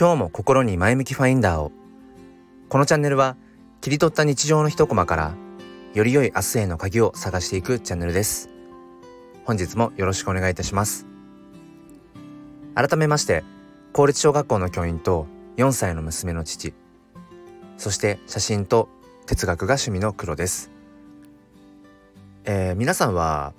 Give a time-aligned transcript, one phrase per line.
[0.00, 1.72] 今日も心に前向きファインダーを。
[2.70, 3.36] このチャンネルは
[3.82, 5.34] 切り取った日常の一コマから
[5.92, 8.48] より良い明日への鍵を探していくチャンネルです。
[9.44, 11.06] 本日もよろしくお願いいたします。
[12.74, 13.44] 改めまして
[13.92, 15.26] 公立小学校の教員と
[15.58, 16.72] 4歳の娘の父
[17.76, 18.88] そして写真と
[19.26, 20.70] 哲学が趣味の黒です、
[22.44, 23.52] えー、皆さんは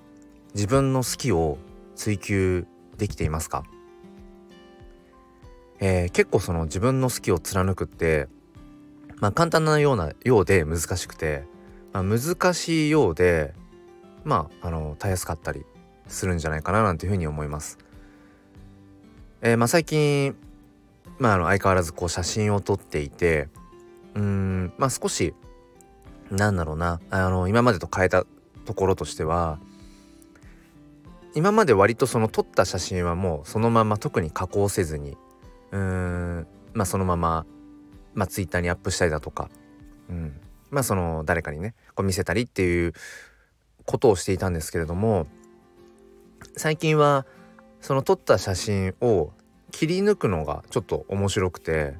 [0.56, 1.60] 自分の好きを
[1.96, 2.66] 追求
[2.98, 3.64] できていますか？
[5.82, 8.28] えー、結構その自分の好きを貫くって、
[9.20, 11.44] まあ、簡単なようなようで難しくて、
[11.92, 13.54] まあ、難しいようで
[14.24, 15.66] まああのたやすかったり
[16.08, 17.80] するんじゃないかななんていうふうに思います。
[19.42, 20.36] えー、まあ、最近、
[21.18, 23.50] まあ、あの相変わらずこう写真を撮っていて
[24.14, 25.34] うんまあ少し
[26.30, 28.24] なんだろうなあの今までと変えた
[28.66, 29.58] ところとしては
[31.34, 35.18] 今まで割とその撮った写真はもうそのまま特に加工せずに
[35.72, 36.48] うーん。
[36.74, 37.46] まあそのまま、
[38.14, 39.50] まあ、ツイッターにアップしたりだとか、
[40.10, 42.94] うん、まあその誰かにねこう見せたりっていう
[43.86, 45.28] ことをしていたんですけれども
[46.56, 47.26] 最近は
[47.80, 49.32] その撮った写真を
[49.72, 51.96] 切り抜くのがちょっと面白くて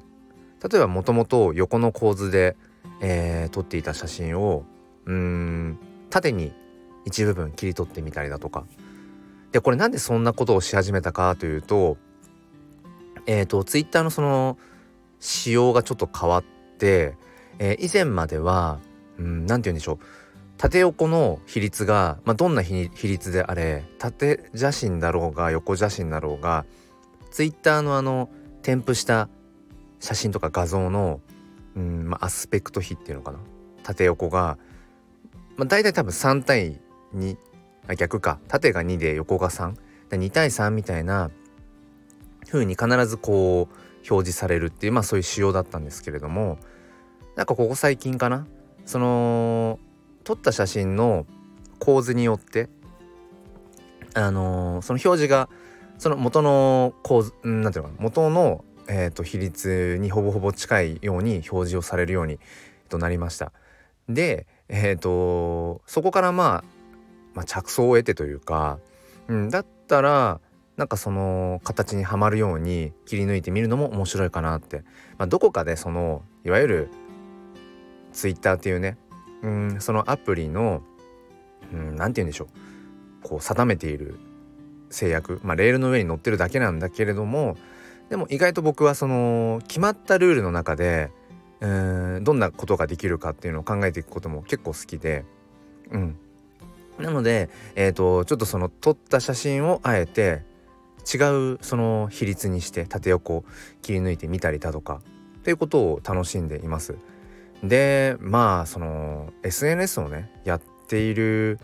[0.62, 2.56] 例えばもともと横の構図で、
[3.00, 4.64] えー、撮っていた写真を
[5.06, 5.78] うん
[6.10, 6.52] 縦に
[7.04, 8.64] 一部分切り取ってみたりだとか。
[9.50, 11.98] でこれなんでそんなことをし始めたかというと
[13.26, 14.58] えっ、ー、とツイッターのその
[15.20, 16.44] 仕様がちょっと変わっ
[16.78, 17.14] て、
[17.58, 18.80] えー、以前までは
[19.18, 19.98] 何、うん、て言うんでしょう。
[20.58, 26.66] 縦横の比率が、まあ、どんな比率であれ縦写真だろうが横写真だろうが
[27.32, 28.28] ツイッターのあの
[28.62, 29.28] 添付した
[29.98, 31.20] 写真とか画像の、
[31.74, 33.38] うんまあ、アスペクト比っていうのかな。
[33.82, 34.58] 縦横が、
[35.56, 36.80] まあ、大体多分3対
[37.14, 37.36] 2
[37.88, 38.38] あ逆か。
[38.48, 41.30] 縦が2で横が32対3みたいな
[42.48, 43.74] 風に必ずこう
[44.10, 46.58] 表示されるっていうまあそういう仕様だったんですけれども
[47.36, 48.46] なんかここ最近かな？
[48.84, 49.78] その
[50.24, 51.26] 撮った写真の
[51.78, 52.68] 構図によって
[54.14, 55.48] あのー、その表示が
[55.98, 58.02] その元の構図なんていうのかな？
[58.02, 62.40] 元の、えーと、比率にほぼほぼ近いように表示をされるように、
[62.88, 63.52] となりました。
[64.08, 66.64] でえっ、ー、とそこからまあ、
[67.34, 68.78] まあ、着想を得てというか、
[69.28, 70.40] うん、だったら
[70.76, 74.84] なんかその形にはまるように切り抜いてみるのも面白いかなって、
[75.18, 76.90] まあ、どこかでそのいわゆる
[78.12, 78.96] Twitter っていうね
[79.42, 80.82] うんそのアプリの
[81.72, 82.48] 何て言うんでしょう。
[83.22, 84.16] こう定めている
[84.90, 85.40] 制約。
[85.42, 87.56] まあレールの上に乗ってるだけなんだけれども
[88.10, 91.10] でも意外と僕はその決まったルールの中で
[91.60, 91.68] う
[92.20, 95.24] んどんなことができるかっていうのを考えていくことも結構好きで。
[95.90, 96.16] うん。
[96.98, 100.42] なので、えーとちょっとその撮った写真をあえて
[101.02, 103.44] 違うその比率にして縦横
[103.82, 105.00] 切り抜いてみたりだとか
[105.38, 106.96] っていうことを楽しんでいます。
[107.62, 111.58] でまあその SNS をねやっている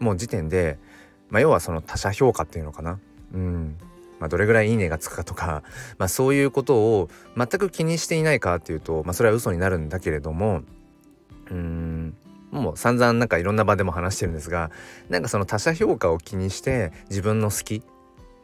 [0.00, 0.78] もう時点で、
[1.30, 2.98] まあ、要はその他者評価っていうのかな。
[3.32, 3.76] うん
[4.18, 5.64] まあ、どれぐらいいいねがつくかとか、
[5.98, 10.62] まあ、そういうことを全く気にしていないかっていうと、まあ、それは嘘になるんだけれども
[11.50, 12.14] うん
[12.52, 14.70] もう散々なんかいろんな場でも話してるんですが
[15.08, 17.82] なんかその他者評価を気にして自分の好き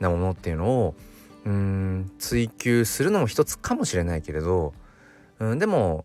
[0.01, 0.95] なものっていうのを
[1.45, 4.75] うん追求するのも一つかもしれないけれど、
[5.39, 6.05] うん、でも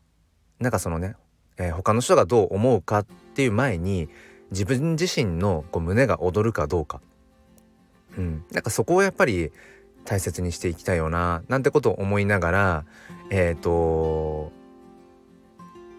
[0.59, 1.16] なんかそのね、
[1.58, 3.06] えー、他の人がどう思うかっ
[3.36, 4.08] ていう前に
[4.52, 7.02] 自分自身のこう胸が躍るかどうか、
[8.18, 9.52] うん、なんかそこをやっぱり
[10.06, 12.86] 大切にしていきたいよななんてことを思いながら
[13.30, 14.52] えっ、ー、と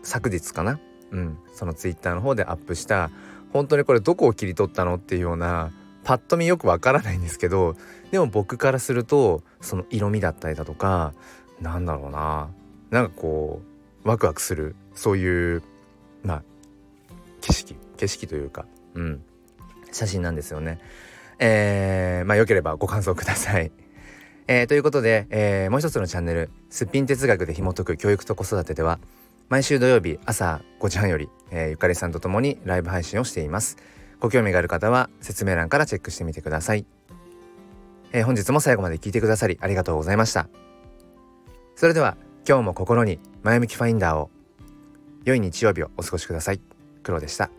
[0.02, 0.78] 昨日かな、
[1.10, 3.10] うん、そのツイッターの方でアップした
[3.52, 4.96] 本当にこれどこを切り取ったの？
[4.96, 5.72] っていうような
[6.04, 7.76] パッと見よくわからないんですけど
[8.10, 11.14] でも僕からするとその色味だったりだとか
[11.60, 12.50] なんだろうな
[12.90, 13.62] なんかこ
[14.04, 15.62] うワクワクするそういう
[16.22, 16.42] まあ
[17.40, 19.24] 景色景色というかうん
[19.92, 20.80] 写真なんですよね。
[21.38, 23.70] えー、まあよければご感想ください。
[24.46, 28.98] えー、ということで、えー、もう一つのチャンネル「すっぴん哲学で紐解く教育と子育て」では
[29.48, 33.78] 毎週土曜日朝5時半より、えー、ゆかりさんと共にライブ配信をしています。
[34.24, 36.86] ご興味がある方は説明欄からチェックしてみてください。
[38.10, 40.48] えー、本日も最後まで聞いてくださりありがとうございました。
[41.76, 42.16] それでは
[42.48, 44.30] 今日も心に前向きファインダーを
[45.26, 46.60] 良い日曜日をお過ごしください。
[47.02, 47.50] 黒でした。